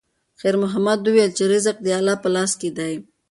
[0.39, 2.93] خیر محمد وویل چې رزق د الله په لاس کې دی.